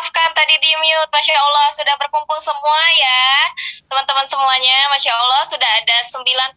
[0.00, 1.12] maafkan tadi di mute.
[1.12, 3.52] Masya Allah sudah berkumpul semua ya.
[3.84, 6.56] Teman-teman semuanya, Masya Allah sudah ada 93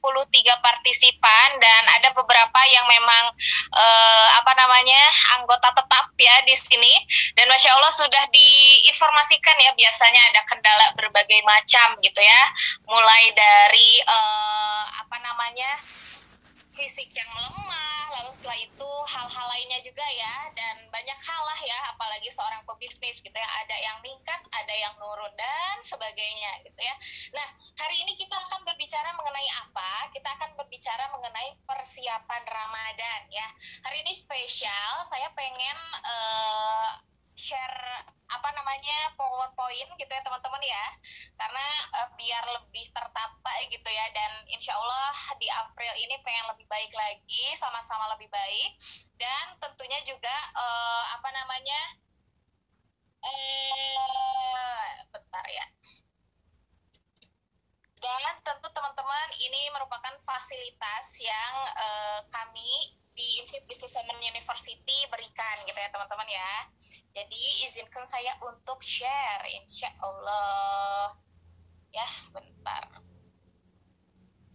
[0.64, 3.36] partisipan dan ada beberapa yang memang
[3.76, 5.04] uh, apa namanya
[5.36, 6.96] anggota tetap ya di sini.
[7.36, 12.44] Dan Masya Allah sudah diinformasikan ya biasanya ada kendala berbagai macam gitu ya.
[12.88, 15.68] Mulai dari uh, apa namanya
[16.74, 21.80] fisik yang melemah, lalu setelah itu hal-hal lainnya juga ya, dan banyak hal lah ya,
[21.94, 26.96] apalagi seorang pebisnis gitu ya, ada yang meningkat, ada yang nurun dan sebagainya gitu ya.
[27.38, 27.48] Nah,
[27.80, 30.10] hari ini kita akan berbicara mengenai apa?
[30.12, 33.48] Kita akan berbicara mengenai persiapan Ramadan ya.
[33.86, 37.82] Hari ini spesial, saya pengen uh, share
[38.34, 40.86] apa namanya powerpoint gitu ya teman-teman ya.
[41.38, 41.66] Karena
[42.02, 46.94] uh, biar lebih tertata gitu ya dan insya Allah di April ini pengen lebih baik
[46.94, 48.72] lagi sama-sama lebih baik.
[49.18, 51.82] Dan tentunya juga uh, apa namanya
[53.24, 55.66] eh bentar ya.
[58.04, 65.78] Dan tentu teman-teman ini merupakan fasilitas yang uh, kami di Institute Business University berikan gitu
[65.78, 66.52] ya teman-teman ya.
[67.14, 71.14] Jadi izinkan saya untuk share insya Allah.
[71.94, 72.90] Ya, bentar.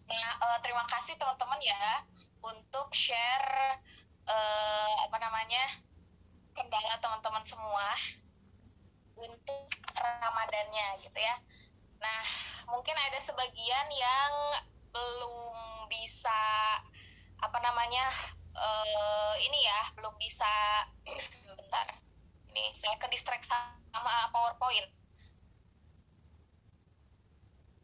[0.08, 2.02] Nah, uh, terima kasih teman-teman ya
[2.42, 3.78] untuk share
[4.26, 5.62] uh, apa namanya
[6.56, 7.94] kendala teman-teman semua
[9.14, 11.36] untuk Ramadannya gitu ya.
[11.98, 12.22] Nah,
[12.74, 14.32] mungkin ada sebagian yang
[14.90, 16.40] belum bisa
[17.38, 18.02] apa namanya
[18.58, 20.50] uh, ini ya belum bisa
[21.58, 21.88] bentar.
[22.50, 24.88] Ini saya ke distract sama PowerPoint.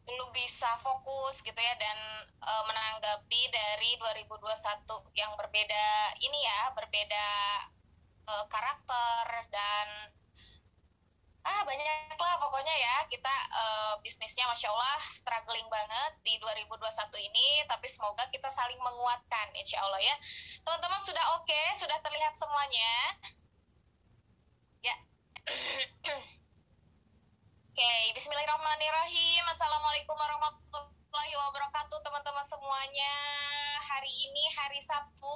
[0.05, 5.87] Belum bisa fokus gitu ya dan e, menanggapi dari 2021 yang berbeda
[6.21, 7.29] ini ya berbeda
[8.29, 10.13] e, karakter dan
[11.45, 12.97] ah banyak lah pokoknya ya.
[13.13, 17.49] Kita uh, bisnisnya masya Allah struggling banget di 2021 ini.
[17.69, 20.17] Tapi semoga kita saling menguatkan insya Allah ya.
[20.65, 21.45] Teman-teman sudah oke?
[21.45, 22.93] Okay, sudah terlihat semuanya?
[24.81, 24.97] Ya.
[27.75, 29.43] Oke okay, Bismillahirrahmanirrahim.
[29.51, 33.15] Assalamualaikum warahmatullahi wabarakatuh teman-teman semuanya.
[33.87, 35.35] Hari ini hari Sabtu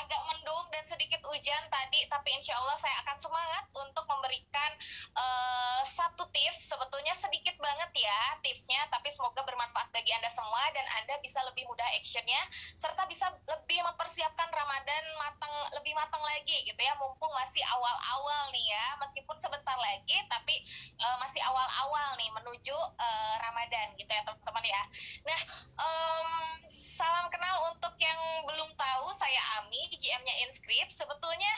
[0.00, 4.72] agak mendung dan sedikit hujan tadi tapi insya Allah saya akan semangat untuk memberikan
[5.12, 6.72] uh, satu tips.
[6.72, 11.68] Sebetulnya sedikit banget ya tipsnya tapi semoga bermanfaat bagi anda semua dan anda bisa lebih
[11.68, 12.40] mudah actionnya
[12.80, 16.96] serta bisa lebih mempersiapkan Ramadan matang lebih matang lagi gitu ya.
[16.96, 20.56] Mumpung masih awal-awal nih ya meskipun sebentar lagi tapi
[21.04, 24.82] uh, masih awal-awal nih menuju uh, Ramadan gitu ya teman-teman ya
[25.26, 25.40] nah
[25.80, 26.28] um,
[26.68, 30.92] salam kenal untuk yang belum tahu, saya Ami, GM-nya Inscript.
[30.92, 31.52] Sebetulnya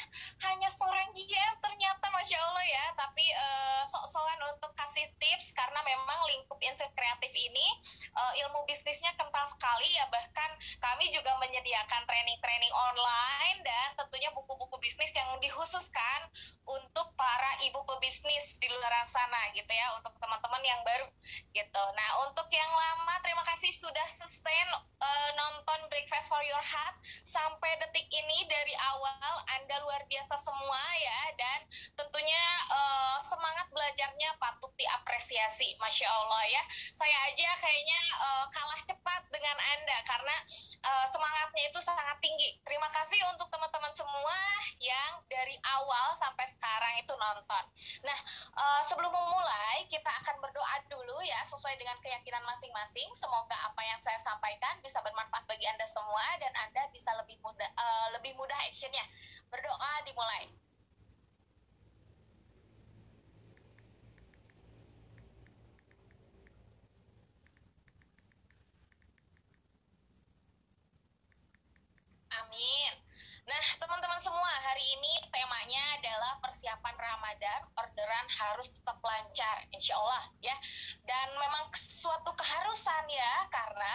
[0.46, 3.79] hanya seorang GM ternyata Masya Allah ya, tapi uh,
[5.00, 7.66] kasih tips karena memang lingkup Inscript Kreatif ini
[8.12, 14.76] uh, ilmu bisnisnya kental sekali ya, bahkan kami juga menyediakan training-training online dan tentunya buku-buku
[14.76, 16.20] bisnis yang dikhususkan
[16.68, 21.08] untuk para ibu pebisnis di luar sana gitu ya, untuk teman-teman yang baru
[21.56, 21.84] gitu.
[21.96, 24.68] Nah, untuk yang lama terima kasih sudah sustain
[25.00, 28.44] uh, nonton Breakfast Fast for Your Heart sampai detik ini.
[28.50, 31.20] Dari awal Anda luar biasa semua ya.
[31.38, 31.60] Dan
[31.94, 32.44] tentunya
[32.74, 39.54] uh, semangat belajarnya patut diapresiasi Masya Allah ya saya aja kayaknya uh, kalah cepat dengan
[39.54, 40.36] Anda karena
[40.90, 44.38] uh, semangatnya itu sangat tinggi terima kasih untuk teman-teman semua
[44.82, 47.64] yang dari awal sampai sekarang itu nonton
[48.02, 48.18] nah
[48.58, 54.02] uh, sebelum memulai kita akan berdoa dulu ya sesuai dengan keyakinan masing-masing semoga apa yang
[54.02, 58.32] saya sampaikan bisa bermanfaat bagi Anda semua semua dan Anda bisa lebih mudah uh, lebih
[58.34, 59.04] mudah actionnya.
[59.46, 60.50] Berdoa dimulai.
[72.40, 72.92] Amin.
[73.46, 80.22] Nah, teman-teman semua, hari ini temanya adalah persiapan Ramadan, orderan harus tetap lancar, insya Allah
[80.40, 80.56] ya.
[81.04, 81.68] Dan memang
[82.00, 83.94] suatu keharusan ya, karena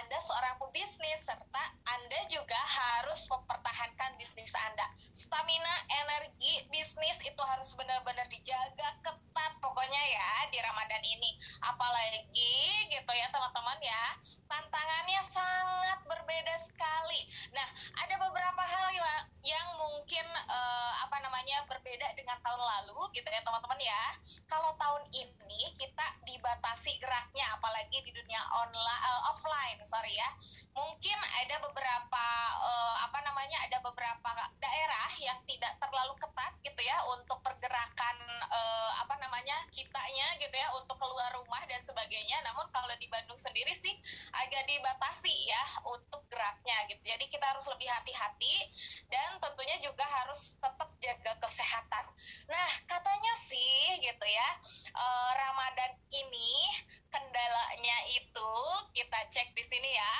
[0.00, 4.88] Anda seorang pebisnis, serta Anda juga harus mempertahankan bisnis Anda.
[5.12, 11.36] Stamina, energi, bisnis itu harus benar-benar dijaga ketat pokoknya ya di Ramadan ini.
[11.60, 14.04] Apalagi gitu ya teman-teman ya,
[14.48, 17.20] tantangannya sangat berbeda sekali.
[17.52, 17.68] Nah,
[18.00, 18.88] ada beberapa hal
[19.44, 24.02] yang mungkin uh, apa namanya berbeda dengan tahun lalu gitu ya teman-teman ya.
[24.48, 30.28] Kalau tahun ini kita dibatasi geraknya apalagi di dunia online uh, offline, sorry ya.
[30.72, 32.26] Mungkin ada beberapa
[32.62, 34.30] uh, apa namanya ada beberapa
[34.62, 38.16] daerah yang tidak terlalu ketat gitu ya untuk pergerakan
[38.48, 39.12] uh, apa
[40.52, 42.36] gitu ya untuk keluar rumah dan sebagainya.
[42.44, 43.94] Namun kalau di Bandung sendiri sih
[44.36, 47.00] agak dibatasi ya untuk geraknya gitu.
[47.00, 48.54] Jadi kita harus lebih hati-hati
[49.08, 52.04] dan tentunya juga harus tetap jaga kesehatan.
[52.52, 54.48] Nah katanya sih gitu ya
[54.92, 56.52] uh, Ramadan ini
[57.12, 58.52] kendalanya itu
[58.96, 60.14] kita cek di sini ya.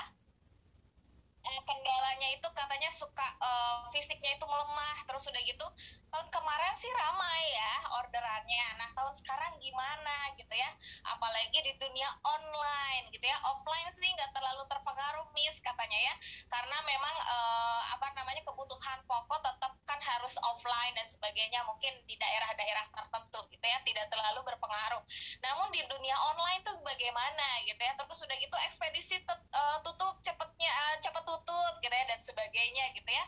[1.43, 5.67] Uh, kendalanya itu katanya suka uh, fisiknya itu melemah terus udah gitu.
[6.13, 8.67] Tahun kemarin sih ramai ya orderannya.
[8.79, 10.71] Nah tahun sekarang gimana gitu ya?
[11.17, 13.35] Apalagi di dunia online gitu ya.
[13.51, 16.15] Offline sih nggak terlalu terpengaruh miss katanya ya.
[16.47, 22.15] Karena memang uh, apa namanya kebutuhan pokok tetap kan harus offline dan sebagainya mungkin di
[22.23, 23.83] daerah-daerah tertentu gitu ya.
[23.83, 25.03] Tidak terlalu berpengaruh
[25.53, 27.93] namun di dunia online tuh bagaimana gitu ya.
[27.93, 33.11] Terus udah gitu ekspedisi uh, tutup cepetnya uh, cepet tutup gitu ya dan sebagainya gitu
[33.13, 33.25] ya.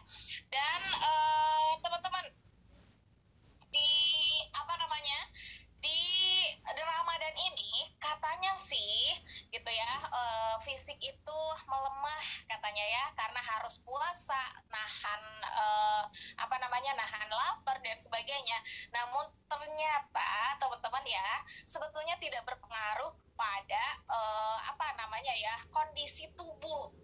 [0.49, 2.33] Dan uh, teman-teman
[3.69, 3.93] di
[4.57, 5.21] apa namanya
[5.85, 6.01] di
[6.83, 9.15] Ramadan ini katanya sih
[9.55, 11.41] gitu ya uh, fisik itu
[11.71, 16.03] melemah katanya ya karena harus puasa nahan uh,
[16.41, 18.59] apa namanya nahan lapar dan sebagainya.
[18.91, 27.04] Namun ternyata teman-teman ya sebetulnya tidak berpengaruh pada uh, apa namanya ya kondisi tubuh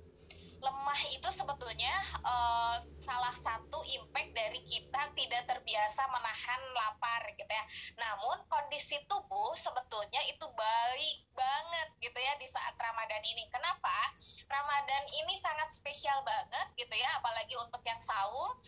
[0.60, 7.64] lemah itu sebetulnya uh, salah satu impact dari kita tidak terbiasa menahan lapar gitu ya.
[7.96, 13.48] Namun kondisi tubuh sebetulnya itu baik banget gitu ya di saat Ramadan ini.
[13.48, 14.12] Kenapa?
[14.46, 18.60] Ramadan ini sangat spesial banget gitu ya, apalagi untuk yang saum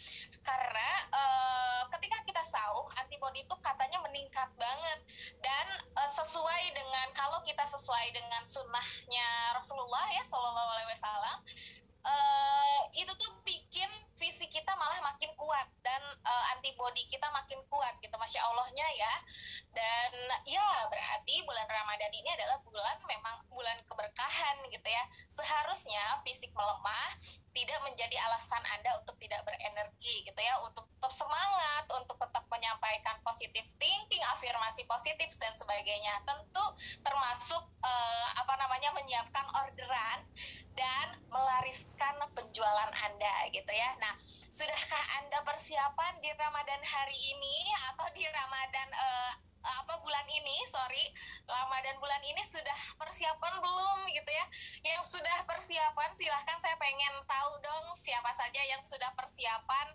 [0.42, 4.98] karena uh, ketika kita saum antibodi itu katanya meningkat banget
[5.38, 11.36] dan uh, sesuai dengan kalau kita sesuai dengan sunnahnya Rasulullah ya Shallallahu Alaihi Wasallam
[12.06, 17.96] uh, itu tuh bikin fisik kita malah makin kuat dan uh, antibodi kita makin kuat
[18.04, 19.14] gitu masya allahnya ya.
[19.72, 20.12] Dan
[20.44, 25.04] ya berarti bulan ramadan ini adalah bulan memang bulan keberkahan gitu ya.
[25.32, 27.16] Seharusnya fisik melemah
[27.56, 33.16] tidak menjadi alasan anda untuk tidak berenergi gitu ya untuk tetap semangat untuk tetap menyampaikan
[33.24, 36.20] positif thinking afirmasi positif dan sebagainya.
[36.28, 36.64] Tentu
[37.00, 40.20] termasuk uh, apa namanya menyiapkan orderan
[40.72, 43.90] dan melariskan penjualan anda gitu ya.
[44.00, 44.14] Nah
[44.52, 47.56] sudahkah anda persiapan di ramadan hari ini
[47.88, 49.32] atau di ramadan uh,
[49.62, 50.56] apa bulan ini?
[50.66, 51.06] Sorry
[51.46, 54.46] Ramadan bulan ini sudah persiapan belum gitu ya?
[54.82, 59.86] Yang sudah persiapan silahkan saya pengen tahu dong siapa saja yang sudah persiapan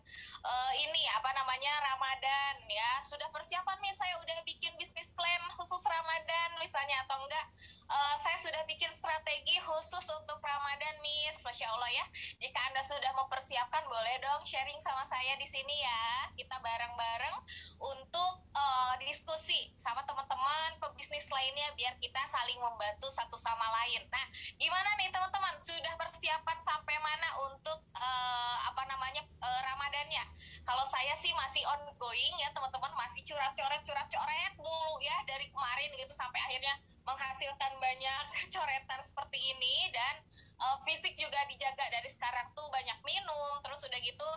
[0.42, 2.92] uh, ini apa namanya Ramadan ya.
[3.03, 7.45] Sudah persiapan nih saya udah bikin bisnis plan khusus Ramadan misalnya atau enggak
[7.88, 11.39] uh, saya sudah bikin strategi khusus untuk Ramadan Miss.
[11.44, 12.06] Masya Allah ya.
[12.44, 16.04] Jika Anda sudah mempersiapkan boleh dong sharing sama saya di sini ya.
[16.36, 17.38] Kita bareng-bareng
[17.80, 24.04] untuk uh, diskusi sama teman-teman pebisnis lainnya biar kita saling membantu satu sama lain.
[24.12, 24.25] Nah
[24.60, 25.56] gimana nih teman-teman?
[25.63, 30.24] Sudah persiapan sampai mana untuk uh, apa namanya uh, Ramadannya?
[30.68, 32.92] Kalau saya sih masih ongoing ya teman-teman.
[33.00, 36.75] Masih curhat-coret curhat-coret mulu ya dari kemarin gitu sampai akhirnya
[37.07, 40.15] menghasilkan banyak coretan seperti ini dan
[40.59, 44.30] uh, fisik juga dijaga dari sekarang tuh banyak minum terus udah gitu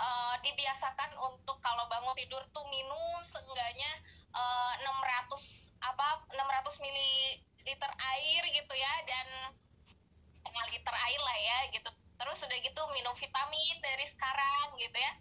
[0.00, 3.92] uh, dibiasakan untuk kalau bangun tidur tuh minum seenggaknya
[4.32, 9.26] uh, 600 apa 600 mililiter air gitu ya dan
[10.32, 11.90] setengah liter air lah ya gitu.
[12.14, 15.12] Terus udah gitu minum vitamin dari sekarang gitu ya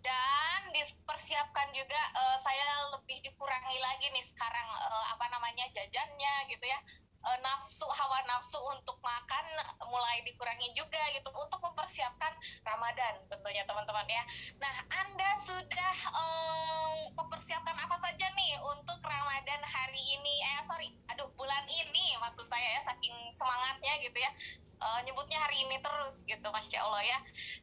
[0.00, 6.64] dan dipersiapkan juga uh, saya lebih dikurangi lagi nih sekarang uh, apa namanya jajannya gitu
[6.64, 6.78] ya
[7.24, 9.44] uh, nafsu hawa nafsu untuk makan
[9.88, 12.32] mulai dikurangi juga gitu untuk mempersiapkan
[12.64, 14.22] Ramadan tentunya teman-teman ya.
[14.62, 20.34] Nah Anda sudah uh, mempersiapkan apa saja nih untuk Ramadan hari ini?
[20.40, 24.30] Eh sorry, aduh bulan ini maksud saya ya saking semangatnya gitu ya
[24.80, 27.18] uh, nyebutnya hari ini terus gitu Masya Allah ya.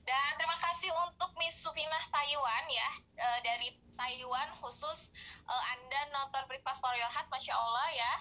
[0.06, 2.90] Dan terima kasih untuk Miss Supinah Taiwan ya.
[3.18, 5.10] Uh, dari Taiwan khusus
[5.50, 8.14] uh, Anda nonton Breakfast for Your Heart Masya Allah ya.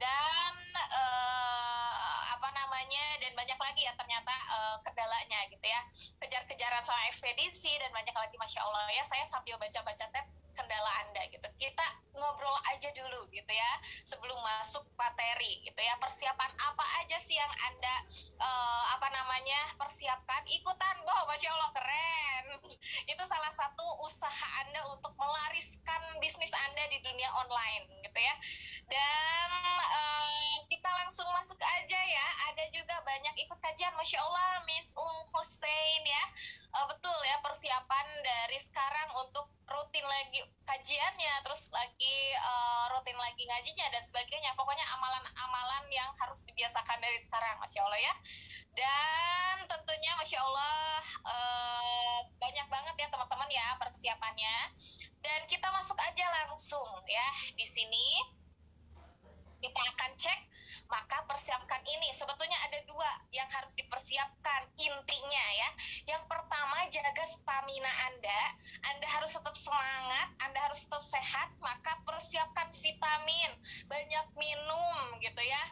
[0.00, 0.54] Dan
[0.96, 5.80] uh, apa namanya dan banyak lagi ya ternyata uh, kendalanya gitu ya.
[6.24, 9.04] Kejar-kejaran soal ekspedisi dan banyak lagi masya allah ya.
[9.04, 10.24] Saya sambil baca-baca tab
[10.56, 11.44] kendala anda gitu.
[11.60, 13.72] Kita ngobrol aja dulu gitu ya
[14.06, 15.94] sebelum masuk materi gitu ya.
[16.00, 17.94] Persiapan apa aja sih yang anda
[18.40, 20.42] uh, apa namanya persiapkan?
[20.50, 22.44] Ikutan wow masya allah keren.
[23.12, 28.34] Itu salah satu usaha anda untuk melariskan bisnis anda di dunia online gitu ya.
[28.90, 29.50] Dan
[29.94, 32.26] uh, kita langsung masuk aja ya.
[32.52, 36.24] Ada juga banyak ikut kajian masya allah Miss Um Hussein ya.
[36.70, 43.42] Uh, betul ya persiapan dari sekarang untuk rutin lagi kajiannya terus lagi uh, rutin lagi
[43.46, 44.52] ngajinya dan sebagainya.
[44.54, 48.14] Pokoknya amalan-amalan yang harus dibiasakan dari sekarang masya allah ya.
[48.74, 54.56] Dan tentunya masya allah uh, banyak banget ya teman-teman ya persiapannya.
[55.20, 58.08] Dan kita masuk aja langsung ya di sini.
[59.60, 60.40] Kita akan cek
[60.90, 62.10] maka persiapkan ini.
[62.14, 65.70] Sebetulnya ada dua yang harus dipersiapkan intinya ya.
[66.16, 68.40] Yang pertama jaga stamina anda
[68.94, 73.50] anda harus tetap semangat anda harus tetap sehat maka persiapkan vitamin.
[73.86, 75.62] Banyak minum gitu ya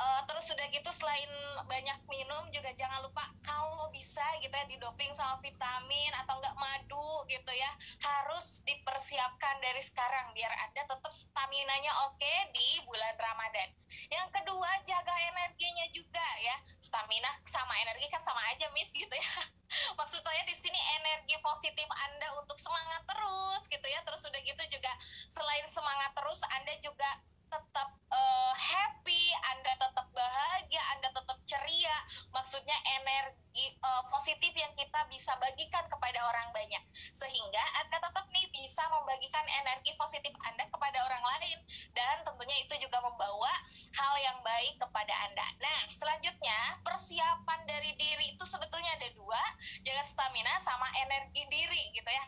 [0.00, 1.28] uh, terus sudah gitu selain
[1.68, 7.08] banyak minum juga jangan lupa kalau bisa gitu ya didoping sama vitamin atau enggak madu
[7.28, 7.70] gitu ya.
[8.00, 13.68] Harus dipersiapkan dari sekarang biar anda tetap stamina nya oke di bulan Ramadan.
[14.08, 16.56] Yang kedua jaga energinya juga ya.
[16.80, 19.30] Stamina sama energi kan sama aja miss gitu ya.
[20.00, 24.00] Maksud saya di sini energi positif anda untuk semangat terus gitu ya.
[24.06, 24.92] Terus sudah gitu juga
[25.28, 27.10] selain semangat terus anda juga
[27.50, 29.22] tetap uh, happy,
[29.56, 31.96] Anda tetap bahagia, Anda tetap ceria.
[32.30, 36.82] Maksudnya energi uh, positif yang kita bisa bagikan kepada orang banyak.
[36.94, 41.58] Sehingga Anda tetap nih bisa membagikan energi positif Anda kepada orang lain
[41.94, 43.50] dan tentunya itu juga membawa
[43.94, 45.46] hal yang baik kepada Anda.
[45.58, 49.42] Nah, selanjutnya persiapan dari diri itu sebetulnya ada dua,
[49.82, 52.24] jaga stamina sama energi diri gitu ya.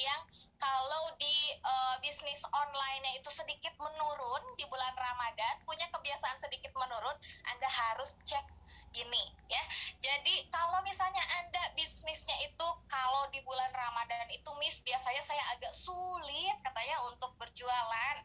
[0.00, 0.22] Yang
[0.56, 7.16] kalau di uh, bisnis online-nya itu sedikit menurun di bulan Ramadan, punya kebiasaan sedikit menurun,
[7.52, 8.44] Anda harus cek
[8.90, 9.62] ini ya.
[10.02, 15.70] Jadi kalau misalnya Anda bisnisnya itu kalau di bulan Ramadan itu Miss biasanya saya agak
[15.70, 18.16] sulit katanya untuk berjualan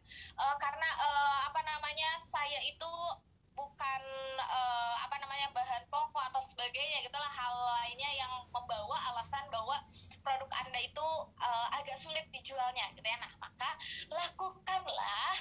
[0.42, 2.92] uh, karena uh, apa namanya saya itu
[3.56, 4.02] bukan
[4.40, 9.80] uh, apa namanya bahan pokok atau sebagainya gitulah hal lainnya yang membawa alasan bahwa
[10.22, 11.08] produk anda itu
[11.40, 13.18] uh, agak sulit dijualnya gitu ya.
[13.18, 13.70] Nah maka
[14.12, 15.34] lakukanlah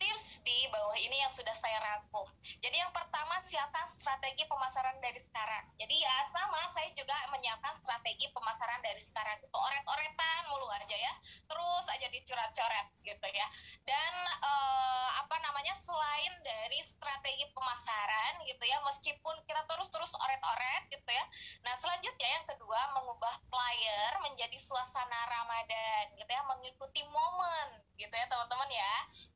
[0.00, 2.24] tips di bawah ini yang sudah saya rangkum.
[2.64, 5.68] Jadi yang pertama siapkan strategi pemasaran dari sekarang.
[5.76, 9.36] Jadi ya sama saya juga menyiapkan strategi pemasaran dari sekarang.
[9.44, 11.12] Itu oret-oretan mulu aja ya.
[11.44, 13.46] Terus aja dicoret-coret gitu ya.
[13.84, 21.10] Dan eh, apa namanya selain dari strategi pemasaran gitu ya meskipun kita terus-terus oret-oret gitu
[21.12, 21.24] ya.
[21.68, 28.26] Nah, selanjutnya yang kedua mengubah flyer menjadi suasana Ramadan gitu ya, mengikuti momen gitu ya
[28.26, 28.94] teman-teman ya.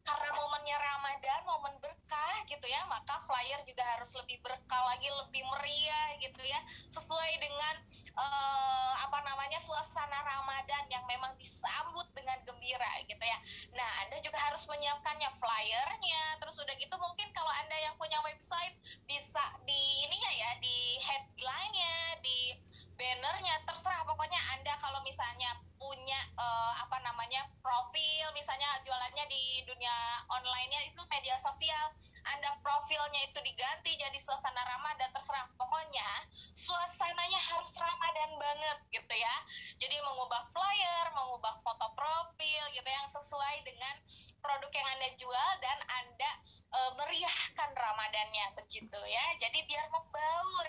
[0.09, 5.13] Karena momen momennya Ramadan, momen berkah gitu ya, maka flyer juga harus lebih berkah lagi,
[5.13, 6.57] lebih meriah gitu ya,
[6.89, 7.75] sesuai dengan
[8.17, 13.39] uh, apa namanya suasana Ramadan yang memang disambut dengan gembira gitu ya.
[13.77, 18.73] Nah, Anda juga harus menyiapkannya flyernya, terus udah gitu mungkin kalau Anda yang punya website
[19.05, 22.57] bisa di ininya ya, di headline-nya, di
[22.95, 24.03] bannernya, terserah.
[24.07, 29.93] Pokoknya Anda kalau misalnya punya uh, apa namanya profil misalnya jualannya di dunia
[30.33, 31.93] online-nya itu media sosial
[32.33, 35.45] anda profilnya itu diganti jadi suasana Ramadan terserah.
[35.61, 36.09] Pokoknya
[36.57, 39.37] suasananya harus Ramadan banget gitu ya.
[39.77, 43.95] Jadi mengubah flyer mengubah foto profil gitu yang sesuai dengan
[44.41, 46.31] produk yang anda jual dan anda
[46.73, 49.27] e, meriahkan Ramadannya begitu ya.
[49.37, 50.67] Jadi biar membaur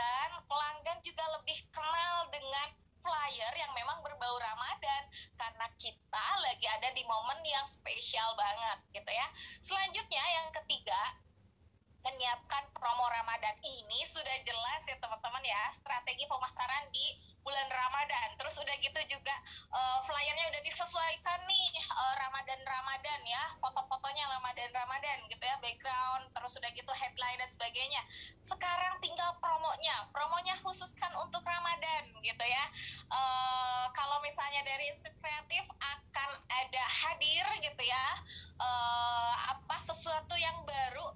[0.00, 2.72] dan pelanggan juga lebih kenal dengan
[3.04, 5.02] flyer yang memang berbau Ramadan
[5.36, 9.26] karena kita lagi ada di momen yang spesial banget gitu ya.
[9.60, 11.00] Selanjutnya yang ketiga
[12.00, 17.06] menyiapkan promo Ramadan ini sudah jelas ya teman-teman ya strategi pemasaran di
[17.40, 18.36] bulan Ramadan.
[18.36, 19.34] Terus udah gitu juga
[19.72, 26.24] uh, flyernya udah disesuaikan nih uh, Ramadan Ramadan ya foto-fotonya Ramadan Ramadan gitu ya background
[26.32, 28.02] terus udah gitu headline dan sebagainya.
[28.44, 32.64] Sekarang tinggal promonya promonya khususkan untuk Ramadan gitu ya.
[33.12, 38.06] Uh, kalau misalnya dari Instant Kreatif akan ada hadir gitu ya
[38.60, 41.09] uh, apa sesuatu yang baru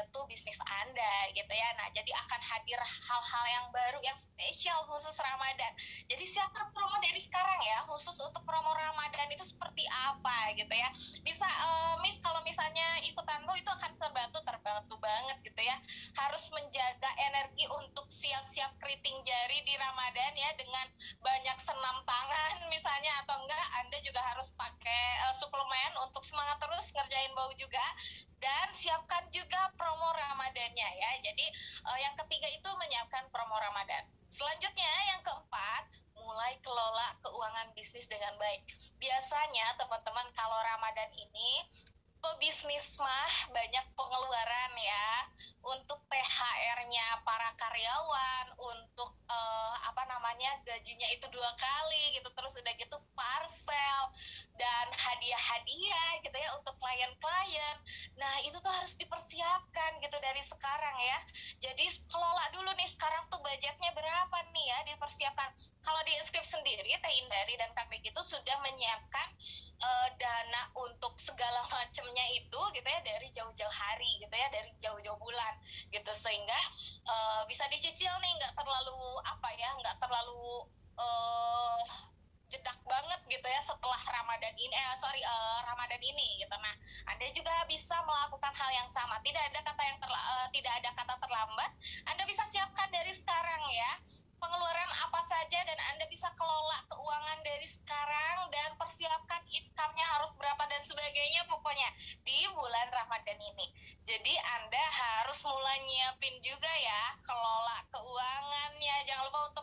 [0.00, 1.68] membantu bisnis Anda gitu ya.
[1.76, 5.76] Nah, jadi akan hadir hal-hal yang baru yang spesial khusus Ramadan.
[6.08, 10.88] Jadi siapkan promo dari sekarang ya, khusus untuk promo Ramadan itu seperti apa gitu ya.
[11.20, 15.76] Bisa uh, Miss kalau misalnya ikutanmu itu akan terbantu terbantu banget gitu ya.
[16.16, 20.88] Harus menjaga energi untuk siap-siap keriting jari di Ramadan ya dengan
[21.20, 26.88] banyak senam tangan misalnya atau enggak Anda juga harus pakai uh, suplemen untuk semangat terus
[26.96, 27.84] ngerjain bau juga
[28.40, 31.10] dan siapkan juga promo Ramadannya ya.
[31.18, 31.50] Jadi
[31.82, 34.06] uh, yang ketiga itu menyiapkan promo Ramadan.
[34.30, 38.62] Selanjutnya yang keempat, mulai kelola keuangan bisnis dengan baik.
[39.02, 41.66] Biasanya teman-teman kalau Ramadan ini
[42.22, 45.10] pebisnis mah banyak pengeluaran ya
[45.66, 52.74] untuk THR-nya para karyawan, untuk uh, apa namanya gajinya itu dua kali gitu, terus udah
[52.78, 54.02] gitu parcel,
[54.60, 57.76] dan hadiah-hadiah gitu ya untuk klien-klien.
[58.20, 61.18] Nah itu tuh harus dipersiapkan gitu dari sekarang ya.
[61.64, 65.48] Jadi kelola dulu nih sekarang tuh budgetnya berapa nih ya dipersiapkan.
[65.80, 69.28] Kalau di inskrip sendiri Teh Indari dan KPG itu sudah menyiapkan
[69.80, 75.16] uh, dana untuk segala macamnya itu gitu ya dari jauh-jauh hari gitu ya dari jauh-jauh
[75.16, 75.56] bulan
[75.88, 76.12] gitu.
[76.12, 76.60] Sehingga
[77.08, 80.68] uh, bisa dicicil nih nggak terlalu apa ya nggak terlalu
[81.00, 82.09] uh,
[82.50, 86.54] jedak banget gitu ya setelah Ramadan ini eh sorry uh, Ramadan ini gitu.
[86.58, 86.74] Nah
[87.06, 89.22] Anda juga bisa melakukan hal yang sama.
[89.22, 91.70] Tidak ada kata yang terla, uh, tidak ada kata terlambat.
[92.10, 93.90] Anda bisa siapkan dari sekarang ya
[94.40, 100.64] pengeluaran apa saja dan Anda bisa kelola keuangan dari sekarang dan persiapkan income-nya harus berapa
[100.66, 101.86] dan sebagainya pokoknya
[102.24, 103.68] di bulan Ramadan ini.
[104.08, 107.69] Jadi Anda harus mulai nyiapin juga ya kelola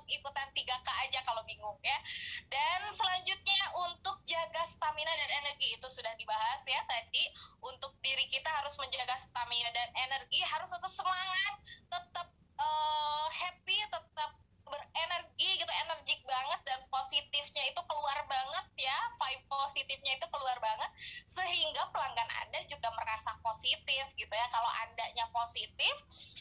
[0.07, 1.99] ikutan 3K aja kalau bingung ya.
[2.47, 7.27] Dan selanjutnya untuk jaga stamina dan energi itu sudah dibahas ya tadi.
[7.63, 11.53] Untuk diri kita harus menjaga stamina dan energi harus tetap semangat,
[11.91, 14.31] tetap uh, happy, tetap
[14.69, 20.89] berenergi gitu energik banget dan positifnya itu keluar banget ya vibe positifnya itu keluar banget.
[21.25, 24.47] Sehingga pelanggan anda juga merasa positif gitu ya.
[24.51, 25.93] Kalau andanya positif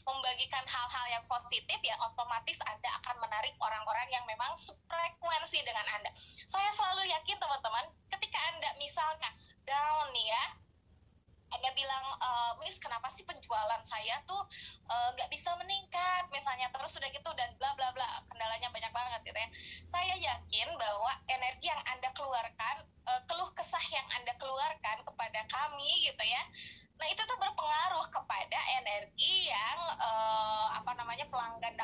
[0.05, 4.53] membagikan hal-hal yang positif ya otomatis anda akan menarik orang-orang yang memang
[4.87, 6.11] frekuensi dengan anda.
[6.47, 9.31] Saya selalu yakin teman-teman ketika anda misalnya
[9.67, 10.45] down nih ya
[11.55, 12.29] anda bilang e,
[12.63, 14.43] Miss kenapa sih penjualan saya tuh
[14.91, 16.25] eh, nggak uh, bisa meningkat?
[16.35, 19.49] Misalnya terus sudah gitu dan bla bla bla kendalanya banyak banget gitu ya.
[19.87, 26.11] Saya yakin bahwa energi yang anda keluarkan uh, keluh kesah yang anda keluarkan kepada kami
[26.11, 26.43] gitu ya
[26.97, 31.77] nah itu tuh berpengaruh kepada energi yang uh, apa namanya pelanggan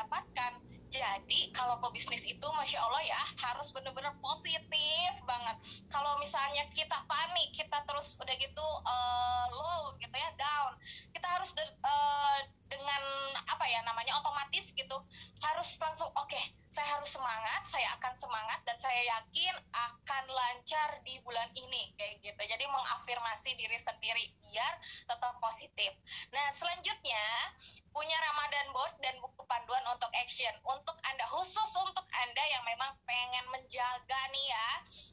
[1.33, 5.57] jadi kalau pebisnis itu masya Allah ya harus benar-benar positif banget.
[5.89, 10.77] Kalau misalnya kita panik, kita terus udah gitu uh, low gitu ya down,
[11.09, 12.37] kita harus uh,
[12.73, 13.01] dengan
[13.45, 14.97] apa ya namanya otomatis gitu
[15.45, 20.97] harus langsung oke okay, saya harus semangat, saya akan semangat dan saya yakin akan lancar
[21.05, 22.41] di bulan ini kayak gitu.
[22.41, 24.73] Jadi mengafirmasi diri sendiri biar
[25.05, 25.93] tetap positif.
[26.33, 27.53] Nah selanjutnya
[27.93, 32.89] punya Ramadan board dan buku panduan untuk action untuk anda khusus untuk anda yang memang
[33.05, 34.69] pengen menjaga nih ya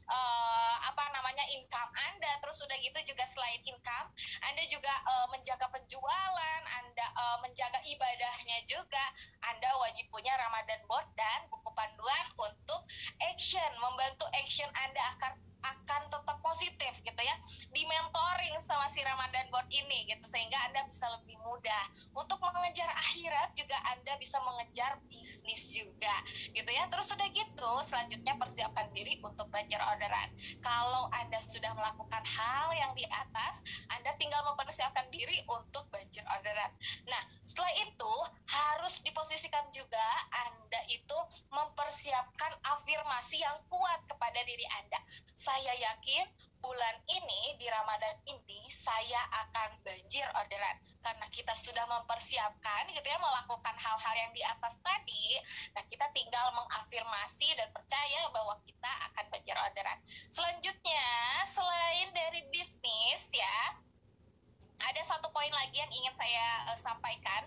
[0.09, 4.09] uh, apa namanya income anda terus udah gitu juga selain income
[4.49, 7.37] anda juga uh, menjaga penjualan anda uh,
[7.85, 9.03] ibadahnya juga.
[9.43, 12.81] Anda wajib punya Ramadan board dan buku panduan untuk
[13.27, 17.35] action membantu action anda akan akan tetap positif gitu ya.
[17.69, 21.30] Di mentoring sama si Ramadan Board ini gitu sehingga Anda bisa lebih
[21.61, 21.85] mudah
[22.17, 26.09] untuk mengejar akhirat juga Anda bisa mengejar bisnis juga
[26.57, 26.89] gitu ya.
[26.89, 30.33] Terus sudah gitu selanjutnya persiapkan diri untuk banjir orderan.
[30.65, 33.61] Kalau Anda sudah melakukan hal yang di atas
[33.93, 36.73] Anda tinggal mempersiapkan diri untuk banjir orderan.
[37.05, 38.13] Nah setelah itu
[38.49, 40.07] harus diposisikan juga
[40.49, 41.17] Anda itu
[41.53, 44.97] mempersiapkan afirmasi yang kuat kepada diri Anda.
[45.37, 46.25] Saya yakin
[46.61, 53.17] bulan ini di Ramadan ini saya akan banjir orderan karena kita sudah mempersiapkan gitu ya
[53.17, 55.41] melakukan hal-hal yang di atas tadi
[55.73, 61.05] nah kita tinggal mengafirmasi dan percaya bahwa kita akan banjir orderan selanjutnya
[61.49, 63.57] selain dari bisnis ya
[64.81, 67.45] ada satu poin lagi yang ingin saya uh, sampaikan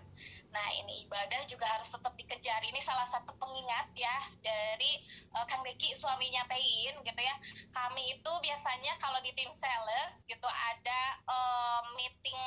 [0.55, 2.63] Nah, ini ibadah juga harus tetap dikejar.
[2.63, 5.03] Ini salah satu pengingat ya dari
[5.35, 7.35] uh, Kang Deki suaminya Tein gitu ya.
[7.75, 12.39] Kami itu biasanya kalau di tim sales gitu ada uh, meeting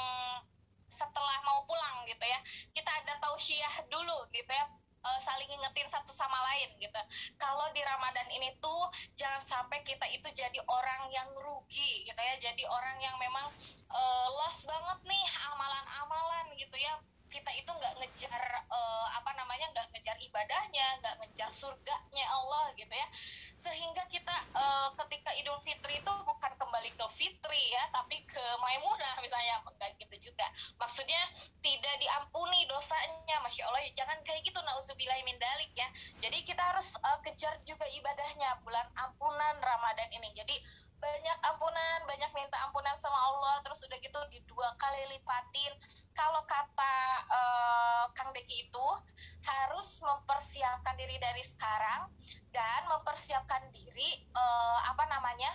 [0.88, 2.40] setelah mau pulang gitu ya.
[2.72, 4.64] Kita ada tausiah dulu gitu ya
[5.04, 7.00] uh, saling ngingetin satu sama lain gitu.
[7.38, 8.82] Kalau di Ramadan ini tuh
[9.14, 13.46] jangan sampai kita itu jadi orang yang rugi gitu ya, jadi orang yang memang
[13.92, 16.94] uh, lost banget nih amalan-amalan gitu ya
[17.28, 22.90] kita itu nggak ngejar uh, apa namanya nggak ngejar ibadahnya nggak ngejar surganya Allah gitu
[22.90, 23.08] ya.
[23.58, 29.20] Sehingga kita uh, ketika Idul Fitri itu bukan kembali ke Fitri ya tapi ke Maimunah
[29.20, 30.46] misalnya enggak gitu juga.
[30.80, 31.20] Maksudnya
[31.60, 35.88] tidak diampuni dosanya masya Allah ya jangan kayak gitu nauzubillah min dalik ya.
[36.24, 40.32] Jadi kita harus uh, kejar juga ibadahnya bulan ampunan Ramadan ini.
[40.32, 40.56] Jadi
[40.98, 45.72] banyak ampunan, banyak minta ampunan sama Allah, terus udah gitu di dua kali lipatin.
[46.14, 46.96] Kalau kata
[47.30, 48.88] uh, Kang Deki itu
[49.46, 52.10] harus mempersiapkan diri dari sekarang
[52.50, 55.54] dan mempersiapkan diri uh, apa namanya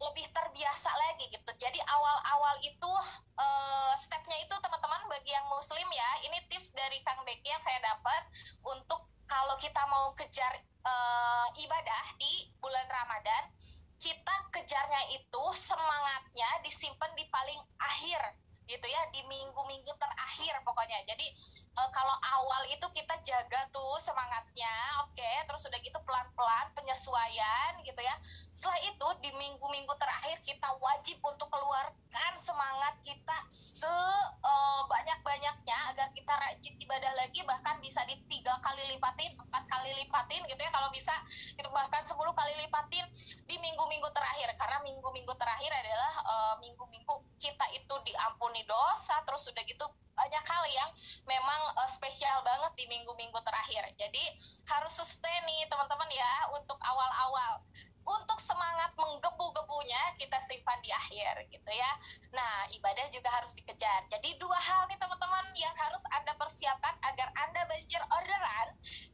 [0.00, 1.50] lebih terbiasa lagi gitu.
[1.60, 2.92] Jadi awal-awal itu
[3.36, 7.82] uh, stepnya itu teman-teman bagi yang muslim ya, ini tips dari Kang Deki yang saya
[7.84, 8.22] dapat
[8.64, 13.52] untuk kalau kita mau kejar uh, ibadah di bulan Ramadan,
[14.00, 18.20] kita kejarnya itu semangatnya disimpan di paling akhir
[18.64, 21.04] gitu ya di minggu-minggu terakhir pokoknya.
[21.04, 21.26] Jadi
[21.70, 24.74] e, kalau awal itu kita jaga tuh semangatnya
[25.06, 25.46] oke okay?
[25.46, 28.14] terus udah gitu pelan-pelan penyesuaian gitu ya
[28.50, 36.34] setelah itu di minggu-minggu terakhir kita wajib untuk keluarkan semangat kita sebanyak-banyaknya e, agar kita
[36.34, 40.90] rajin ibadah lagi bahkan bisa di tiga kali lipatin empat kali lipatin gitu ya kalau
[40.90, 41.14] bisa
[41.54, 43.06] itu bahkan 10 kali lipatin
[43.46, 46.34] di minggu-minggu terakhir karena minggu-minggu terakhir adalah e,
[46.66, 50.90] minggu-minggu kita itu diampuni dosa terus udah gitu banyak hal yang
[51.24, 54.24] memang uh, spesial banget di minggu-minggu terakhir jadi
[54.70, 57.64] harus sustain nih teman-teman ya untuk awal-awal
[58.10, 61.92] untuk semangat menggebu-gebunya kita simpan di akhir gitu ya.
[62.34, 64.08] Nah, ibadah juga harus dikejar.
[64.10, 68.68] Jadi dua hal nih teman-teman yang harus Anda persiapkan agar Anda banjir orderan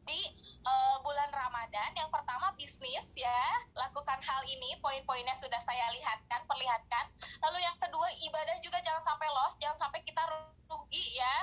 [0.07, 0.21] di
[0.65, 1.93] uh, bulan Ramadan.
[1.99, 3.43] Yang pertama bisnis ya,
[3.75, 7.05] lakukan hal ini, poin-poinnya sudah saya lihatkan, perlihatkan.
[7.43, 10.23] Lalu yang kedua ibadah juga jangan sampai lost, jangan sampai kita
[10.67, 11.37] rugi ya.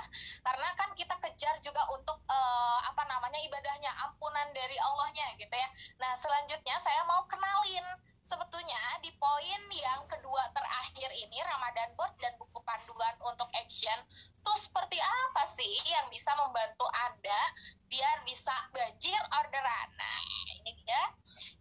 [0.44, 5.70] Karena kan kita kejar juga untuk uh, apa namanya ibadahnya ampunan dari Allahnya gitu ya.
[6.00, 7.88] Nah selanjutnya saya mau kenalin.
[8.24, 14.00] Sebetulnya di poin yang kedua terakhir ini Ramadan Board dan buku panduan untuk action
[14.44, 17.42] tuh seperti apa sih yang bisa membantu Anda
[17.88, 19.90] biar bisa banjir orderan.
[19.96, 20.20] Nah,
[20.60, 21.04] ini dia.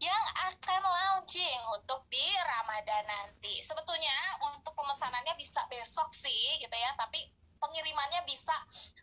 [0.03, 3.63] Yang akan launching untuk di Ramadan nanti.
[3.63, 4.15] Sebetulnya
[4.51, 7.23] untuk pemesanannya bisa besok sih gitu ya, tapi
[7.73, 8.53] pengirimannya bisa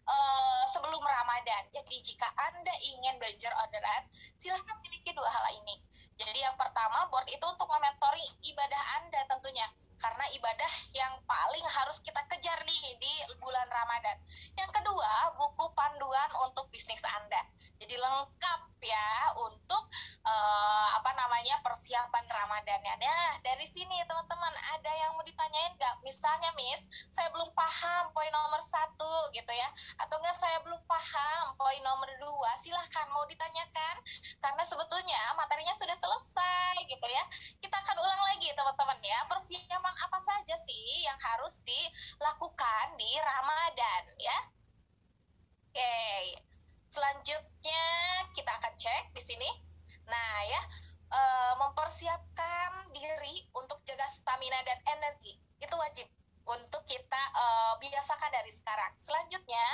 [0.05, 1.65] uh, sebelum Ramadan.
[1.73, 4.05] Jadi jika Anda ingin belajar orderan,
[4.37, 5.81] silahkan miliki dua hal ini.
[6.21, 9.65] Jadi yang pertama, board itu untuk mementori ibadah Anda tentunya.
[9.97, 14.21] Karena ibadah yang paling harus kita kejar nih di bulan Ramadan.
[14.53, 17.41] Yang kedua, buku panduan untuk bisnis Anda.
[17.81, 19.83] Jadi lengkap ya untuk
[20.23, 22.93] uh, apa namanya persiapan Ramadannya.
[22.99, 25.95] Nah, dari sini teman-teman ada yang mau ditanyain nggak?
[26.03, 29.69] Misalnya, Miss, saya belum paham poin nomor satu gitu ya,
[30.01, 32.51] atau enggak saya belum paham poin nomor dua.
[32.59, 33.95] Silahkan mau ditanyakan
[34.39, 37.23] karena sebetulnya materinya sudah selesai gitu ya.
[37.59, 39.19] Kita akan ulang lagi teman-teman ya.
[39.27, 44.39] Persiapan apa saja sih yang harus dilakukan di Ramadan ya?
[45.69, 45.77] Oke.
[45.77, 46.48] Okay.
[46.89, 47.85] Selanjutnya
[48.33, 49.49] kita akan cek di sini.
[50.09, 50.61] Nah ya,
[51.13, 51.21] e,
[51.61, 56.09] mempersiapkan diri untuk jaga stamina dan energi itu wajib
[56.49, 57.45] untuk kita e,
[57.77, 58.89] biasakan dari sekarang.
[58.97, 59.65] Selanjutnya,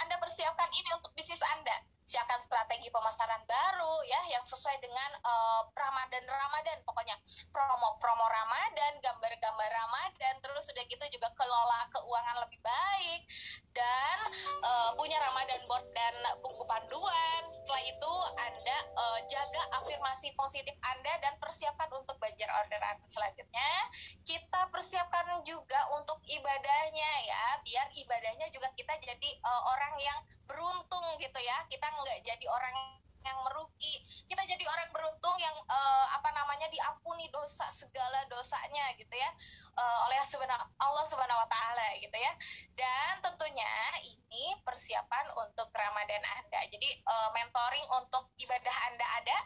[0.00, 1.76] Anda persiapkan ini untuk bisnis Anda
[2.12, 7.16] siapkan strategi pemasaran baru ya yang sesuai dengan uh, Ramadan Ramadan pokoknya
[7.48, 13.22] promo-promo Ramadan, gambar-gambar Ramadan, terus sudah gitu juga kelola keuangan lebih baik
[13.72, 14.18] dan
[14.60, 17.42] uh, punya Ramadan board dan buku panduan.
[17.48, 18.12] Setelah itu
[18.44, 23.72] Anda uh, jaga afirmasi positif Anda dan persiapkan untuk banjir orderan selanjutnya.
[24.28, 30.20] Kita persiapkan juga untuk ibadahnya ya, biar ibadahnya juga kita jadi uh, orang yang
[30.52, 31.64] beruntung gitu ya.
[31.72, 32.76] Kita nggak jadi orang
[33.22, 34.02] yang merugi.
[34.28, 39.30] Kita jadi orang beruntung yang uh, apa namanya diampuni dosa segala dosanya gitu ya.
[39.72, 42.32] Uh, oleh subhanahu Allah subhanahu wa taala gitu ya.
[42.76, 43.72] Dan tentunya
[44.04, 46.60] ini persiapan untuk Ramadan anda.
[46.68, 49.38] Jadi uh, mentoring untuk ibadah anda ada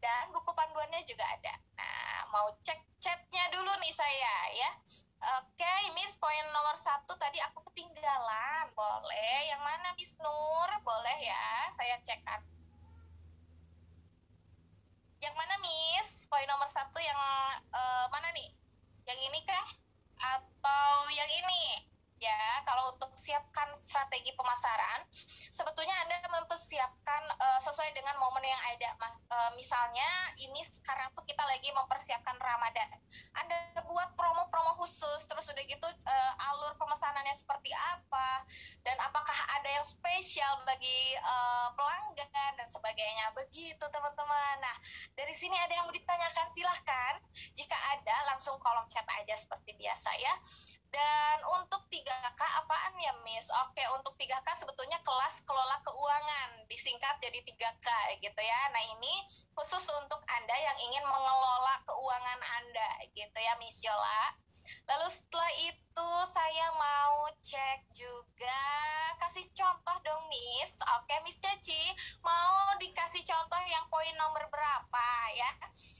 [0.00, 1.54] dan buku panduannya juga ada.
[1.76, 4.70] Nah mau cek chatnya dulu nih saya ya
[5.24, 8.68] Oke, okay, Miss, poin nomor satu tadi aku ketinggalan.
[8.76, 9.48] Boleh.
[9.48, 10.70] Yang mana, Miss Nur?
[10.84, 12.44] Boleh ya, saya cekkan.
[15.24, 16.28] Yang mana, Miss?
[16.28, 17.16] Poin nomor satu yang
[17.72, 18.52] uh, mana nih?
[19.08, 19.68] Yang ini kah?
[20.36, 21.88] Atau yang ini?
[22.24, 25.04] Ya kalau untuk siapkan strategi pemasaran
[25.52, 28.96] sebetulnya anda mempersiapkan uh, sesuai dengan momen yang ada.
[28.98, 30.06] Mas uh, misalnya
[30.40, 32.88] ini sekarang tuh kita lagi mempersiapkan ramadan.
[33.38, 33.56] Anda
[33.86, 38.42] buat promo-promo khusus terus udah gitu uh, alur pemesanannya seperti apa
[38.82, 43.30] dan apakah ada yang spesial bagi uh, pelanggan dan sebagainya.
[43.38, 44.56] Begitu teman-teman.
[44.58, 44.76] Nah
[45.14, 47.14] dari sini ada yang mau ditanyakan silahkan.
[47.54, 50.34] Jika ada langsung kolom chat aja seperti biasa ya
[50.94, 53.50] dan untuk 3K apaan ya Miss?
[53.66, 57.88] Oke, untuk 3K sebetulnya kelas kelola keuangan, disingkat jadi 3K
[58.22, 58.60] gitu ya.
[58.70, 59.26] Nah ini
[59.58, 64.38] khusus untuk Anda yang ingin mengelola keuangan Anda gitu ya Miss Yola.
[64.84, 68.64] Lalu setelah itu saya mau cek juga,
[69.16, 70.76] kasih contoh dong Miss.
[71.00, 71.88] Oke Miss Ceci,
[72.20, 75.50] mau dikasih contoh yang poin nomor berapa ya?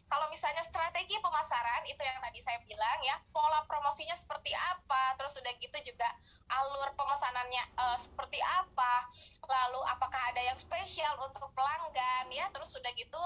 [0.09, 5.33] Kalau misalnya strategi pemasaran, itu yang tadi saya bilang ya, pola promosinya seperti apa, terus
[5.41, 6.09] udah gitu juga
[6.53, 9.09] alur pemesanannya uh, seperti apa.
[9.45, 13.21] lalu apakah ada yang spesial untuk pelanggan ya terus sudah gitu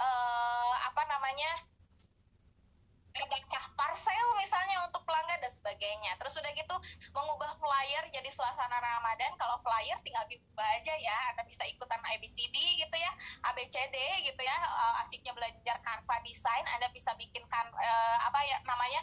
[0.00, 1.50] uh, apa namanya
[3.14, 6.18] adakah parcel misalnya untuk pelanggan dan sebagainya.
[6.18, 6.76] Terus sudah gitu
[7.14, 9.32] mengubah flyer jadi suasana Ramadan.
[9.38, 11.16] Kalau flyer tinggal diubah aja ya.
[11.34, 13.12] Anda bisa ikutan ABCD gitu ya,
[13.54, 13.96] ABCD
[14.26, 14.58] gitu ya.
[14.66, 16.64] Uh, asiknya belajar Canva design.
[16.74, 19.02] Anda bisa bikinkan uh, apa ya namanya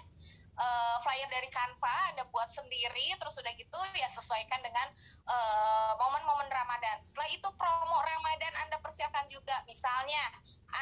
[0.58, 4.88] uh, flyer dari Canva Anda buat sendiri terus udah gitu ya sesuaikan dengan
[5.28, 6.31] uh, momen-momen
[6.62, 6.98] Ramadan.
[7.02, 9.66] Setelah itu promo Ramadan Anda persiapkan juga.
[9.66, 10.22] Misalnya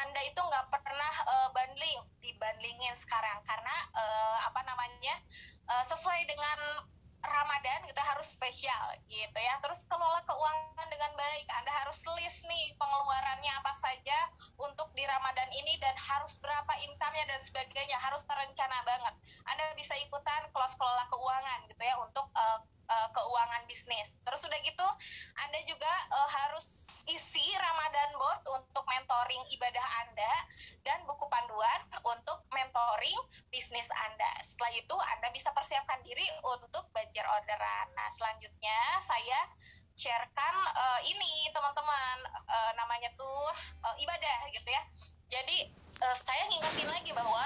[0.04, 5.14] Anda itu nggak pernah uh, bundling, dibandlingin sekarang karena uh, apa namanya
[5.72, 6.58] uh, sesuai dengan
[7.20, 9.54] Ramadan kita harus spesial gitu ya.
[9.60, 11.46] Terus kelola keuangan dengan baik.
[11.60, 14.18] Anda harus list nih pengeluarannya apa saja
[14.56, 18.00] untuk di Ramadan ini dan harus berapa income-nya dan sebagainya.
[18.00, 19.14] Harus terencana banget.
[19.52, 24.10] Anda bisa ikutan kelas kelola keuangan gitu ya untuk uh, uh, keuangan bisnis.
[24.26, 24.88] Terus udah gitu,
[25.46, 30.34] Anda juga uh, harus isi Ramadan board untuk mentoring ibadah Anda
[30.86, 33.18] dan buku panduan untuk mentoring
[33.50, 34.30] bisnis Anda.
[34.42, 37.86] Setelah itu, Anda bisa persiapkan diri untuk banjir orderan.
[37.94, 39.40] Nah, selanjutnya saya
[40.00, 42.16] sharekan uh, ini teman-teman
[42.48, 43.44] uh, namanya tuh
[43.84, 44.82] uh, ibadah gitu ya.
[45.28, 45.68] Jadi
[46.00, 47.44] uh, saya ngingetin lagi bahwa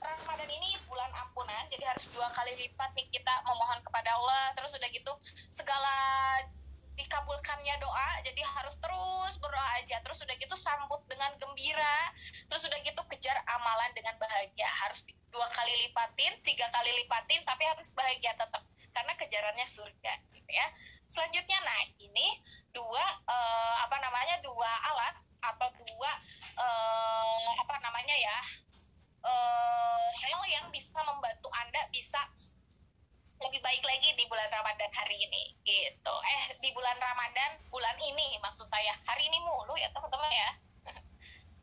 [0.00, 1.64] Ramadan ini bulan ampunan,
[2.12, 4.52] dua kali lipat nih kita memohon kepada Allah.
[4.56, 5.12] Terus udah gitu
[5.52, 5.94] segala
[7.00, 10.00] dikabulkannya doa, jadi harus terus berdoa aja.
[10.04, 12.12] Terus udah gitu sambut dengan gembira.
[12.48, 14.68] Terus udah gitu kejar amalan dengan bahagia.
[14.84, 20.50] Harus dua kali lipatin, tiga kali lipatin, tapi harus bahagia tetap karena kejarannya surga, gitu
[20.50, 20.66] ya.
[21.06, 22.26] Selanjutnya, nah ini
[22.74, 26.10] dua uh, apa namanya dua alat atau dua
[26.58, 28.38] uh, apa namanya ya
[29.24, 32.20] uh, hal yang bisa membantu Anda bisa
[33.40, 36.14] lebih baik lagi di bulan Ramadan hari ini gitu.
[36.36, 38.92] Eh di bulan Ramadan bulan ini maksud saya.
[39.08, 40.50] Hari ini mulu ya teman-teman ya.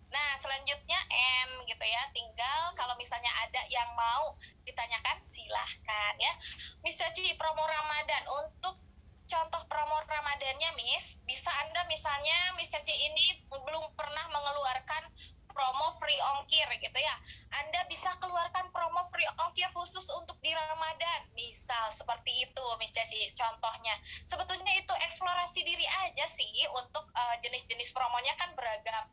[0.08, 0.96] Nah, selanjutnya
[1.44, 2.04] M gitu ya.
[2.16, 6.34] Tinggal kalau misalnya ada yang mau ditanyakan silahkan ya.
[6.82, 8.80] Miss Caci promo Ramadan untuk
[9.28, 15.12] contoh promo Ramadannya Miss, bisa Anda misalnya Miss Caci ini belum pernah mengeluarkan
[15.52, 17.16] promo free ongkir gitu ya.
[22.98, 23.94] Miss Jessie contohnya.
[24.26, 29.06] Sebetulnya itu eksplorasi diri aja sih untuk uh, jenis-jenis promonya kan beragam.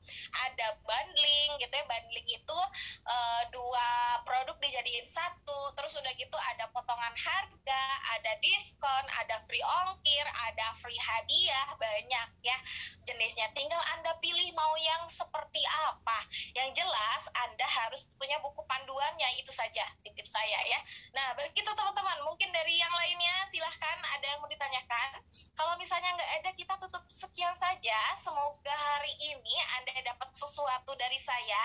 [0.50, 1.84] Ada bundling gitu ya.
[1.84, 2.58] Bundling itu
[3.04, 5.74] uh, dua produk dijadiin satu.
[5.76, 7.84] Terus udah gitu ada potongan harga,
[8.16, 12.56] ada diskon, ada free ongkir, ada free hadiah banyak ya
[13.04, 13.48] jenisnya.
[13.52, 16.18] Tinggal Anda pilih mau yang seperti apa.
[16.56, 20.80] Yang jelas Anda harus punya buku panduannya itu saja titip saya ya.
[21.12, 25.08] Nah begitu teman-teman mungkin dari yang lainnya silahkan ada yang mau ditanyakan.
[25.54, 27.98] Kalau misalnya nggak ada kita tutup sekian saja.
[28.18, 31.64] Semoga hari ini Anda dapat sesuatu dari saya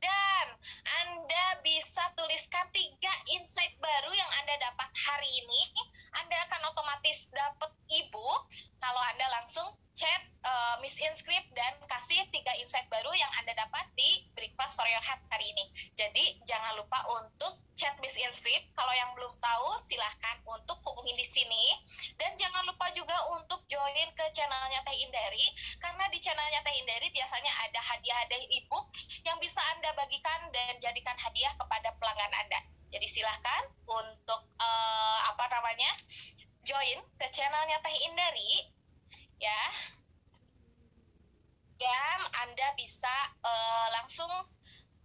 [0.00, 0.46] dan
[1.04, 5.62] Anda bisa tuliskan tiga insight baru yang Anda dapat hari ini.
[6.12, 8.48] Anda akan otomatis dapat ebook
[8.80, 13.84] kalau Anda langsung chat uh, Miss Inscript dan kasih tiga insight baru yang Anda dapat
[13.92, 15.64] di Breakfast for Your Heart hari ini.
[15.92, 18.72] Jadi jangan lupa untuk chat Miss Inscript.
[18.72, 21.64] Kalau yang belum tahu silahkan untuk hubungi di sini.
[22.16, 25.46] Dan jangan lupa juga untuk join ke channelnya Teh Indari.
[25.78, 28.88] Karena di channelnya Teh Indari biasanya ada hadiah-hadiah ebook
[29.28, 32.60] yang bisa Anda bagikan dan jadikan hadiah kepada pelanggan Anda.
[32.92, 35.92] Jadi silahkan untuk uh, apa namanya
[36.62, 38.71] join ke channelnya Teh Indari
[39.42, 39.62] ya.
[41.82, 43.10] Dan anda bisa
[43.42, 44.30] uh, langsung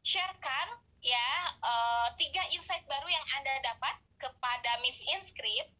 [0.05, 0.67] sharekan
[1.01, 1.29] ya
[1.65, 5.73] uh, tiga insight baru yang anda dapat kepada Miss Inscript.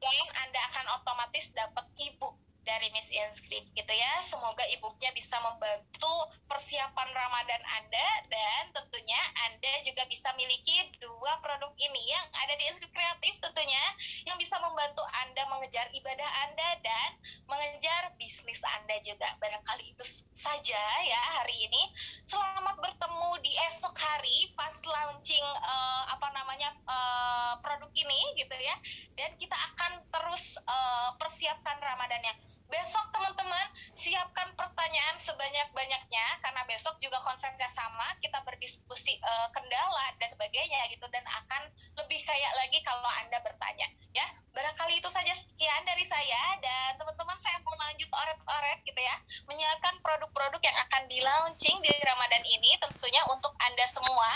[0.00, 2.32] Dan anda akan otomatis dapat ebook
[2.68, 4.12] dari Miss Inscript gitu ya.
[4.20, 6.12] Semoga ibunya bisa membantu
[6.44, 9.16] persiapan Ramadan Anda dan tentunya
[9.48, 13.80] Anda juga bisa miliki dua produk ini yang ada di Inscript Kreatif tentunya
[14.28, 17.10] yang bisa membantu Anda mengejar ibadah Anda dan
[17.48, 19.32] mengejar bisnis Anda juga.
[19.40, 20.04] Barangkali itu
[20.36, 21.82] saja ya hari ini.
[22.28, 28.76] Selamat bertemu di esok hari pas launching uh, apa namanya uh, produk ini gitu ya.
[29.16, 37.18] Dan kita akan terus uh, persiapkan Ramadannya besok teman-teman siapkan pertanyaan sebanyak-banyaknya karena besok juga
[37.24, 41.62] konsepnya sama kita berdiskusi uh, kendala dan sebagainya gitu dan akan
[41.96, 44.26] lebih kayak lagi kalau anda bertanya ya.
[44.52, 49.16] Barangkali itu saja sekian dari saya dan teman-teman saya mulai lanjut oret-oret gitu ya
[49.48, 54.30] menyiapkan produk-produk yang akan di launching di Ramadan ini tentunya untuk anda semua.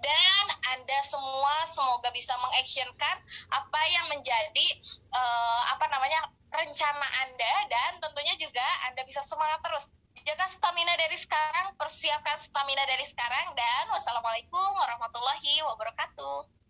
[0.00, 3.16] Dan anda semua semoga bisa mengactionkan
[3.52, 4.66] apa yang menjadi
[5.12, 6.22] uh, apa namanya
[6.54, 9.90] rencana anda dan tentunya juga anda bisa semangat terus.
[10.24, 16.53] Jaga stamina dari sekarang persiapkan stamina dari sekarang dan wassalamualaikum warahmatullahi wabarakatuh